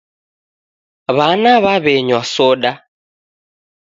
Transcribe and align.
W'ana 1.15 1.51
w'aw'enywa 1.63 2.21
soda 2.33 2.71